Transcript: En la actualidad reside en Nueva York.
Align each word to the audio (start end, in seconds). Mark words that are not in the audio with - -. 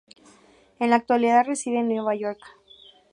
En 0.79 0.89
la 0.89 0.95
actualidad 0.95 1.45
reside 1.45 1.77
en 1.81 1.87
Nueva 1.89 2.15
York. 2.15 2.39